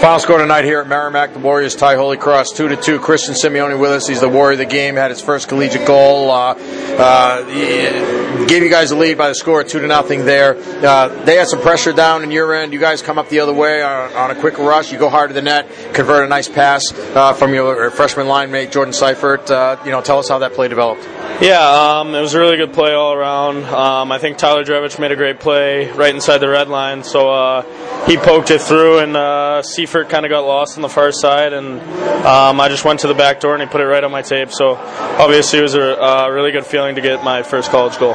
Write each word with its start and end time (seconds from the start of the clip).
Final 0.00 0.20
score 0.20 0.38
tonight 0.38 0.64
here 0.64 0.80
at 0.80 0.86
Merrimack, 0.86 1.32
the 1.32 1.40
Warriors 1.40 1.74
tie 1.74 1.96
Holy 1.96 2.16
Cross 2.16 2.52
two 2.52 2.68
to 2.68 2.76
two. 2.76 3.00
Christian 3.00 3.34
Simeone 3.34 3.80
with 3.80 3.90
us. 3.90 4.06
He's 4.06 4.20
the 4.20 4.28
warrior 4.28 4.52
of 4.52 4.58
the 4.58 4.64
game. 4.64 4.94
Had 4.94 5.10
his 5.10 5.20
first 5.20 5.48
collegiate 5.48 5.88
goal. 5.88 6.30
Uh, 6.30 6.54
uh, 6.56 8.46
gave 8.46 8.62
you 8.62 8.70
guys 8.70 8.90
the 8.90 8.96
lead 8.96 9.18
by 9.18 9.26
the 9.28 9.34
score 9.34 9.64
two 9.64 9.80
to 9.80 9.88
nothing 9.88 10.24
there. 10.24 10.56
Uh, 10.56 11.08
they 11.24 11.34
had 11.34 11.48
some 11.48 11.60
pressure 11.60 11.92
down 11.92 12.22
in 12.22 12.30
your 12.30 12.54
end. 12.54 12.72
You 12.72 12.78
guys 12.78 13.02
come 13.02 13.18
up 13.18 13.28
the 13.28 13.40
other 13.40 13.52
way 13.52 13.82
on, 13.82 14.12
on 14.12 14.30
a 14.30 14.38
quick 14.38 14.56
rush. 14.58 14.92
You 14.92 15.00
go 15.00 15.08
hard 15.08 15.30
to 15.30 15.34
the 15.34 15.42
net, 15.42 15.68
convert 15.94 16.24
a 16.24 16.28
nice 16.28 16.48
pass 16.48 16.92
uh, 16.92 17.32
from 17.32 17.52
your 17.52 17.90
freshman 17.90 18.28
line 18.28 18.52
mate 18.52 18.70
Jordan 18.70 18.94
Seifert. 18.94 19.50
Uh, 19.50 19.78
you 19.84 19.90
know, 19.90 20.00
tell 20.00 20.20
us 20.20 20.28
how 20.28 20.38
that 20.38 20.52
play 20.52 20.68
developed. 20.68 21.02
Yeah, 21.40 22.00
um, 22.00 22.14
it 22.14 22.20
was 22.20 22.34
a 22.34 22.40
really 22.40 22.56
good 22.56 22.72
play 22.72 22.94
all 22.94 23.14
around. 23.14 23.64
Um, 23.64 24.10
I 24.10 24.18
think 24.18 24.38
Tyler 24.38 24.64
Drevitch 24.64 24.98
made 24.98 25.12
a 25.12 25.16
great 25.16 25.38
play 25.38 25.90
right 25.92 26.12
inside 26.12 26.38
the 26.38 26.48
red 26.48 26.68
line, 26.68 27.04
so 27.04 27.30
uh, 27.30 28.06
he 28.06 28.16
poked 28.16 28.50
it 28.50 28.60
through, 28.60 28.98
and 28.98 29.16
uh, 29.16 29.62
Seifert 29.88 30.10
kind 30.10 30.26
of 30.26 30.30
got 30.30 30.40
lost 30.40 30.76
on 30.76 30.82
the 30.82 30.88
far 30.88 31.10
side, 31.12 31.54
and 31.54 31.80
um, 32.26 32.60
I 32.60 32.68
just 32.68 32.84
went 32.84 33.00
to 33.00 33.06
the 33.06 33.14
back 33.14 33.40
door 33.40 33.54
and 33.54 33.62
he 33.62 33.68
put 33.68 33.80
it 33.80 33.86
right 33.86 34.04
on 34.04 34.10
my 34.10 34.20
tape. 34.20 34.52
So 34.52 34.74
obviously, 34.76 35.60
it 35.60 35.62
was 35.62 35.74
a, 35.74 35.80
a 35.80 36.30
really 36.30 36.52
good 36.52 36.66
feeling 36.66 36.96
to 36.96 37.00
get 37.00 37.24
my 37.24 37.42
first 37.42 37.70
college 37.70 37.98
goal. 37.98 38.14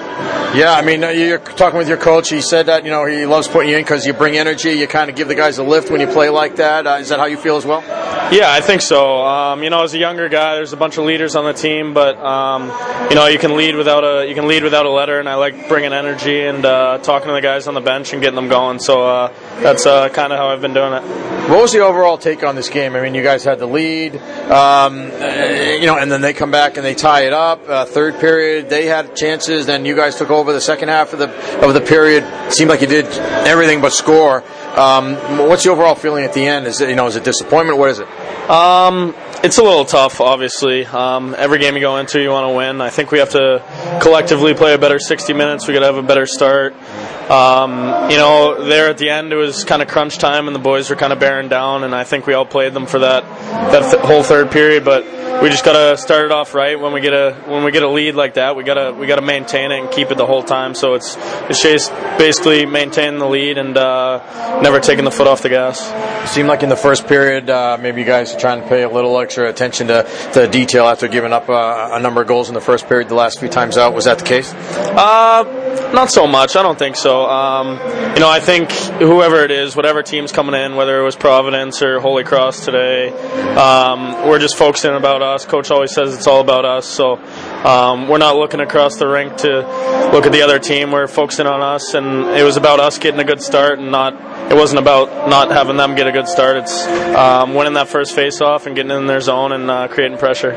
Yeah, 0.53 0.75
I 0.77 0.83
mean, 0.83 1.03
uh, 1.03 1.09
you're 1.09 1.39
talking 1.39 1.79
with 1.79 1.87
your 1.87 1.97
coach. 1.97 2.29
He 2.29 2.41
said 2.41 2.67
that 2.67 2.83
you 2.83 2.91
know 2.91 3.05
he 3.05 3.25
loves 3.25 3.47
putting 3.47 3.71
you 3.71 3.77
in 3.77 3.83
because 3.83 4.05
you 4.05 4.13
bring 4.13 4.37
energy. 4.37 4.73
You 4.73 4.87
kind 4.87 5.09
of 5.09 5.15
give 5.15 5.27
the 5.27 5.35
guys 5.35 5.57
a 5.57 5.63
lift 5.63 5.89
when 5.89 5.99
you 5.99 6.05
play 6.05 6.29
like 6.29 6.57
that. 6.57 6.85
Uh, 6.85 6.97
is 7.01 7.09
that 7.09 7.17
how 7.17 7.25
you 7.25 7.37
feel 7.37 7.57
as 7.57 7.65
well? 7.65 7.81
Yeah, 8.31 8.51
I 8.51 8.61
think 8.61 8.81
so. 8.81 9.21
Um, 9.23 9.63
you 9.63 9.69
know, 9.69 9.83
as 9.83 9.93
a 9.93 9.97
younger 9.97 10.27
guy, 10.29 10.55
there's 10.55 10.73
a 10.73 10.77
bunch 10.77 10.97
of 10.97 11.05
leaders 11.05 11.35
on 11.35 11.45
the 11.45 11.53
team, 11.53 11.93
but 11.93 12.17
um, 12.17 12.63
you 13.09 13.15
know, 13.15 13.27
you 13.27 13.37
can 13.37 13.55
lead 13.55 13.75
without 13.75 14.03
a 14.03 14.27
you 14.27 14.33
can 14.33 14.47
lead 14.47 14.63
without 14.63 14.85
a 14.85 14.89
letter, 14.89 15.19
and 15.19 15.29
I 15.29 15.35
like 15.35 15.67
bringing 15.67 15.93
energy 15.93 16.41
and 16.41 16.65
uh, 16.65 16.97
talking 16.99 17.27
to 17.27 17.33
the 17.33 17.41
guys 17.41 17.67
on 17.67 17.73
the 17.73 17.81
bench 17.81 18.13
and 18.13 18.21
getting 18.21 18.35
them 18.35 18.47
going. 18.47 18.79
So 18.79 19.05
uh, 19.05 19.33
that's 19.61 19.85
uh, 19.85 20.09
kind 20.09 20.33
of 20.33 20.39
how 20.39 20.47
I've 20.47 20.61
been 20.61 20.73
doing 20.73 20.93
it. 20.93 21.03
What 21.49 21.61
was 21.61 21.73
the 21.73 21.79
overall 21.79 22.17
take 22.17 22.43
on 22.43 22.55
this 22.55 22.69
game? 22.69 22.95
I 22.95 23.01
mean, 23.01 23.13
you 23.13 23.21
guys 23.21 23.43
had 23.43 23.59
the 23.59 23.65
lead, 23.65 24.15
um, 24.49 25.03
you 25.03 25.85
know, 25.85 25.97
and 25.99 26.09
then 26.09 26.21
they 26.21 26.31
come 26.33 26.51
back 26.51 26.77
and 26.77 26.85
they 26.85 26.95
tie 26.95 27.25
it 27.25 27.33
up. 27.33 27.67
Uh, 27.67 27.85
third 27.85 28.19
period, 28.19 28.69
they 28.69 28.85
had 28.85 29.15
chances. 29.15 29.65
Then 29.65 29.85
you 29.85 29.95
guys 29.95 30.15
took 30.15 30.29
over 30.29 30.53
the 30.53 30.61
second 30.61 30.87
half 30.87 31.11
of 31.11 31.19
the 31.19 31.29
of 31.63 31.73
the 31.73 31.81
period. 31.81 32.23
It 32.23 32.53
seemed 32.53 32.69
like 32.69 32.81
you 32.81 32.87
did 32.87 33.05
everything 33.45 33.81
but 33.81 33.91
score. 33.91 34.43
Um, 34.77 35.15
what's 35.47 35.65
the 35.65 35.69
overall 35.69 35.95
feeling 35.95 36.23
at 36.23 36.33
the 36.33 36.47
end? 36.47 36.65
Is 36.65 36.81
it 36.81 36.89
you 36.89 36.95
know 36.95 37.07
is 37.07 37.15
it 37.15 37.23
disappointment? 37.23 37.77
What 37.77 37.89
is 37.89 37.99
it? 37.99 38.07
Um, 38.49 39.15
it's 39.43 39.57
a 39.57 39.63
little 39.63 39.85
tough, 39.85 40.21
obviously. 40.21 40.85
Um, 40.85 41.35
every 41.37 41.59
game 41.59 41.75
you 41.75 41.81
go 41.81 41.97
into, 41.97 42.21
you 42.21 42.29
want 42.29 42.49
to 42.49 42.55
win. 42.55 42.81
I 42.81 42.89
think 42.89 43.11
we 43.11 43.19
have 43.19 43.31
to 43.31 43.61
collectively 44.01 44.53
play 44.53 44.73
a 44.73 44.77
better 44.77 44.99
60 44.99 45.33
minutes. 45.33 45.67
We 45.67 45.73
got 45.73 45.81
to 45.81 45.85
have 45.87 45.97
a 45.97 46.03
better 46.03 46.25
start. 46.25 46.73
Um, 47.29 48.09
you 48.09 48.17
know, 48.17 48.65
there 48.65 48.89
at 48.89 48.97
the 48.97 49.09
end, 49.09 49.31
it 49.31 49.37
was 49.37 49.63
kind 49.63 49.81
of 49.81 49.87
crunch 49.87 50.17
time, 50.17 50.47
and 50.47 50.55
the 50.55 50.59
boys 50.59 50.89
were 50.89 50.95
kind 50.95 51.13
of 51.13 51.19
bearing 51.19 51.47
down, 51.47 51.83
and 51.83 51.95
I 51.95 52.03
think 52.03 52.27
we 52.27 52.33
all 52.33 52.45
played 52.45 52.73
them 52.73 52.85
for 52.85 52.99
that 52.99 53.23
that 53.71 53.91
th- 53.91 54.03
whole 54.03 54.23
third 54.23 54.51
period. 54.51 54.83
But 54.83 55.05
we 55.41 55.49
just 55.49 55.65
gotta 55.65 55.97
start 55.97 56.25
it 56.25 56.31
off 56.31 56.53
right 56.53 56.79
when 56.79 56.93
we 56.93 57.01
get 57.01 57.13
a 57.13 57.33
when 57.47 57.63
we 57.63 57.71
get 57.71 57.83
a 57.83 57.89
lead 57.89 58.15
like 58.15 58.35
that. 58.35 58.55
We 58.55 58.63
gotta 58.63 58.93
we 58.93 59.07
gotta 59.07 59.21
maintain 59.21 59.71
it 59.71 59.79
and 59.79 59.91
keep 59.91 60.11
it 60.11 60.17
the 60.17 60.25
whole 60.25 60.43
time. 60.43 60.75
So 60.75 60.93
it's 60.93 61.15
it's 61.49 61.61
just 61.61 61.91
basically 62.17 62.65
maintaining 62.65 63.19
the 63.19 63.27
lead 63.27 63.57
and 63.57 63.77
uh, 63.77 64.61
never 64.61 64.79
taking 64.79 65.05
the 65.05 65.11
foot 65.11 65.27
off 65.27 65.41
the 65.41 65.49
gas. 65.49 65.81
It 66.23 66.29
seemed 66.33 66.47
like 66.47 66.63
in 66.63 66.69
the 66.69 66.77
first 66.77 67.07
period, 67.07 67.49
uh, 67.49 67.77
maybe 67.81 68.01
you 68.01 68.07
guys 68.07 68.33
are 68.33 68.39
trying 68.39 68.61
to 68.61 68.67
pay 68.67 68.83
a 68.83 68.89
little 68.89 69.19
extra 69.19 69.49
attention 69.49 69.87
to, 69.87 70.07
the 70.33 70.47
detail 70.47 70.85
after 70.85 71.07
giving 71.07 71.33
up 71.33 71.49
uh, 71.49 71.89
a 71.91 71.99
number 71.99 72.21
of 72.21 72.27
goals 72.27 72.47
in 72.47 72.53
the 72.53 72.61
first 72.61 72.87
period 72.87 73.09
the 73.09 73.15
last 73.15 73.39
few 73.39 73.49
times 73.49 73.77
out. 73.77 73.93
Was 73.93 74.05
that 74.05 74.19
the 74.19 74.25
case? 74.25 74.53
Uh, 74.53 75.43
not 75.93 76.11
so 76.11 76.27
much. 76.27 76.55
I 76.55 76.63
don't 76.63 76.77
think 76.77 76.95
so. 76.95 77.25
Um, 77.25 77.77
you 78.15 78.19
know, 78.19 78.29
I 78.29 78.39
think 78.39 78.71
whoever 78.71 79.43
it 79.43 79.51
is, 79.51 79.75
whatever 79.75 80.01
team's 80.03 80.31
coming 80.31 80.55
in, 80.55 80.75
whether 80.75 80.99
it 80.99 81.03
was 81.03 81.15
Providence 81.15 81.81
or 81.81 81.99
Holy 81.99 82.23
Cross 82.23 82.65
today, 82.65 83.09
um, 83.55 84.27
we're 84.27 84.39
just 84.39 84.57
focusing 84.57 84.95
about 84.95 85.21
us. 85.21 85.45
Coach 85.45 85.71
always 85.71 85.91
says 85.91 86.15
it's 86.15 86.27
all 86.27 86.41
about 86.41 86.65
us. 86.65 86.85
So 86.85 87.15
um, 87.63 88.07
we're 88.07 88.17
not 88.17 88.35
looking 88.35 88.59
across 88.59 88.97
the 88.97 89.07
rink 89.07 89.37
to 89.37 89.59
look 90.13 90.25
at 90.25 90.31
the 90.31 90.41
other 90.41 90.59
team. 90.59 90.91
We're 90.91 91.07
focusing 91.07 91.47
on 91.47 91.61
us, 91.61 91.93
and 91.93 92.25
it 92.37 92.43
was 92.43 92.57
about 92.57 92.79
us 92.79 92.97
getting 92.97 93.19
a 93.19 93.25
good 93.25 93.41
start 93.41 93.79
and 93.79 93.91
not. 93.91 94.13
It 94.51 94.55
wasn't 94.55 94.79
about 94.79 95.29
not 95.29 95.51
having 95.51 95.77
them 95.77 95.95
get 95.95 96.07
a 96.07 96.11
good 96.11 96.27
start. 96.27 96.57
It's 96.57 96.85
um, 96.85 97.53
winning 97.53 97.73
that 97.73 97.87
first 97.87 98.13
face-off 98.15 98.65
and 98.65 98.75
getting 98.75 98.91
in 98.91 99.07
their 99.07 99.21
zone 99.21 99.51
and 99.51 99.69
uh, 99.69 99.87
creating 99.87 100.17
pressure. 100.17 100.53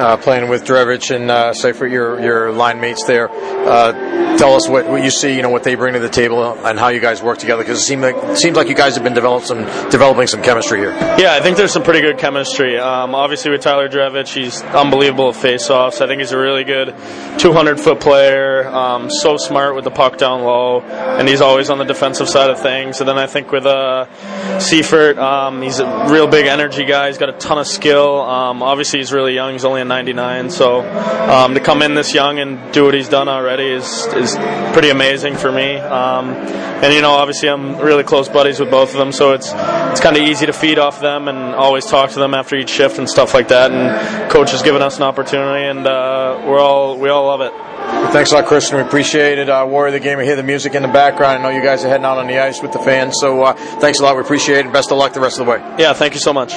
Uh, 0.00 0.16
playing 0.16 0.48
with 0.48 0.64
Drevitch 0.64 1.14
and 1.14 1.30
uh, 1.30 1.52
Seifert, 1.52 1.90
your 1.90 2.18
your 2.22 2.52
line 2.52 2.80
mates 2.80 3.04
there. 3.04 3.28
Uh, 3.30 3.92
tell 4.38 4.54
us 4.54 4.66
what, 4.66 4.88
what 4.88 5.04
you 5.04 5.10
see, 5.10 5.36
you 5.36 5.42
know, 5.42 5.50
what 5.50 5.62
they 5.62 5.74
bring 5.74 5.92
to 5.92 6.00
the 6.00 6.08
table 6.08 6.42
and 6.64 6.78
how 6.78 6.88
you 6.88 7.00
guys 7.00 7.22
work 7.22 7.36
together 7.36 7.62
because 7.62 7.80
it 7.80 7.84
seems 7.84 8.00
like 8.00 8.36
seems 8.38 8.56
like 8.56 8.68
you 8.68 8.74
guys 8.74 8.94
have 8.94 9.04
been 9.04 9.12
developing 9.12 9.46
some 9.46 9.90
developing 9.90 10.26
some 10.26 10.42
chemistry 10.42 10.78
here. 10.78 10.92
Yeah, 11.18 11.34
I 11.34 11.40
think 11.42 11.58
there's 11.58 11.72
some 11.72 11.82
pretty 11.82 12.00
good 12.00 12.16
chemistry. 12.16 12.78
Um, 12.78 13.14
obviously 13.14 13.50
with 13.50 13.60
Tyler 13.60 13.90
Drevitch, 13.90 14.32
he's 14.32 14.62
unbelievable 14.62 15.28
at 15.28 15.36
face-offs. 15.36 16.00
I 16.00 16.06
think 16.06 16.20
he's 16.20 16.32
a 16.32 16.38
really 16.38 16.64
good 16.64 16.94
200 17.38 17.78
foot 17.78 18.00
player. 18.00 18.66
Um, 18.68 19.10
so 19.10 19.36
smart 19.36 19.74
with 19.74 19.84
the 19.84 19.90
puck 19.90 20.16
down 20.16 20.42
low, 20.42 20.80
and 20.80 21.28
he's 21.28 21.42
always 21.42 21.68
on 21.68 21.76
the 21.76 21.84
defensive 21.84 22.28
side 22.28 22.48
of 22.48 22.58
things. 22.58 23.00
And 23.00 23.08
then 23.08 23.18
I 23.18 23.26
think 23.26 23.52
with 23.52 23.66
uh, 23.66 24.06
Seifert, 24.58 25.18
um, 25.18 25.60
he's 25.60 25.78
a 25.80 26.06
real 26.08 26.26
big 26.26 26.46
energy 26.46 26.86
guy. 26.86 27.08
He's 27.08 27.18
got 27.18 27.28
a 27.28 27.38
ton 27.38 27.58
of 27.58 27.66
skill. 27.66 28.22
Um, 28.22 28.62
obviously 28.62 29.00
he's 29.00 29.12
really 29.12 29.34
young. 29.34 29.52
He's 29.52 29.66
only 29.66 29.82
a 29.82 29.84
99, 29.90 30.48
so 30.48 30.80
um, 30.80 31.52
to 31.52 31.60
come 31.60 31.82
in 31.82 31.94
this 31.94 32.14
young 32.14 32.38
and 32.38 32.72
do 32.72 32.84
what 32.84 32.94
he's 32.94 33.08
done 33.08 33.28
already 33.28 33.66
is 33.66 34.06
is 34.14 34.36
pretty 34.72 34.88
amazing 34.88 35.36
for 35.36 35.52
me. 35.52 35.76
Um, 35.76 36.30
and 36.82 36.94
you 36.94 37.02
know, 37.02 37.10
obviously, 37.10 37.50
I'm 37.50 37.76
really 37.76 38.04
close 38.04 38.28
buddies 38.28 38.58
with 38.58 38.70
both 38.70 38.92
of 38.92 38.98
them, 38.98 39.12
so 39.12 39.32
it's 39.32 39.52
it's 39.52 40.00
kind 40.00 40.16
of 40.16 40.22
easy 40.22 40.46
to 40.46 40.52
feed 40.54 40.78
off 40.78 41.00
them 41.00 41.28
and 41.28 41.54
always 41.54 41.84
talk 41.84 42.10
to 42.12 42.18
them 42.18 42.32
after 42.32 42.56
each 42.56 42.70
shift 42.70 42.98
and 42.98 43.08
stuff 43.08 43.34
like 43.34 43.48
that. 43.48 43.70
And 43.70 44.30
coach 44.30 44.52
has 44.52 44.62
given 44.62 44.80
us 44.80 44.96
an 44.96 45.02
opportunity, 45.02 45.66
and 45.66 45.86
uh, 45.86 46.42
we're 46.46 46.60
all 46.60 46.98
we 46.98 47.10
all 47.10 47.26
love 47.26 47.42
it. 47.42 47.52
Well, 47.52 48.12
thanks 48.12 48.32
a 48.32 48.36
lot, 48.36 48.46
Christian. 48.46 48.76
We 48.76 48.82
appreciate 48.82 49.38
it. 49.38 49.50
Uh, 49.50 49.66
Warrior 49.68 49.92
the 49.92 50.00
game. 50.00 50.18
We 50.18 50.24
hear 50.24 50.36
the 50.36 50.42
music 50.42 50.74
in 50.74 50.82
the 50.82 50.88
background. 50.88 51.38
I 51.38 51.42
know 51.42 51.54
you 51.54 51.62
guys 51.62 51.84
are 51.84 51.88
heading 51.88 52.06
out 52.06 52.18
on 52.18 52.28
the 52.28 52.38
ice 52.38 52.62
with 52.62 52.72
the 52.72 52.78
fans, 52.78 53.16
so 53.20 53.42
uh, 53.42 53.52
thanks 53.80 53.98
a 53.98 54.02
lot. 54.02 54.14
We 54.14 54.22
appreciate 54.22 54.64
it. 54.64 54.72
Best 54.72 54.90
of 54.92 54.98
luck 54.98 55.12
the 55.12 55.20
rest 55.20 55.38
of 55.38 55.46
the 55.46 55.52
way. 55.52 55.58
Yeah, 55.78 55.92
thank 55.92 56.14
you 56.14 56.20
so 56.20 56.32
much. 56.32 56.54